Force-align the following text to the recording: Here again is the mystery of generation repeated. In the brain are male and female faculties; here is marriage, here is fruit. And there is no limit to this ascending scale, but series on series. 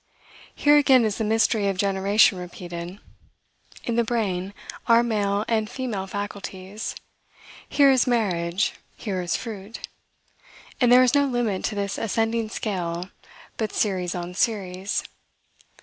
Here 0.55 0.77
again 0.79 1.05
is 1.05 1.19
the 1.19 1.23
mystery 1.23 1.67
of 1.67 1.77
generation 1.77 2.39
repeated. 2.39 2.97
In 3.83 3.95
the 3.97 4.03
brain 4.03 4.55
are 4.87 5.03
male 5.03 5.45
and 5.47 5.69
female 5.69 6.07
faculties; 6.07 6.95
here 7.69 7.91
is 7.91 8.07
marriage, 8.07 8.73
here 8.97 9.21
is 9.21 9.35
fruit. 9.37 9.87
And 10.81 10.91
there 10.91 11.03
is 11.03 11.13
no 11.13 11.27
limit 11.27 11.63
to 11.65 11.75
this 11.75 11.99
ascending 11.99 12.49
scale, 12.49 13.11
but 13.57 13.73
series 13.73 14.15
on 14.15 14.33
series. 14.33 15.03